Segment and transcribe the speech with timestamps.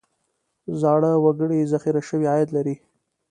[0.81, 2.75] زاړه وګړي ذخیره شوی عاید لري.